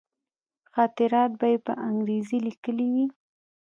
[0.73, 3.05] خاطرات به یې په انګرېزي لیکلي وي.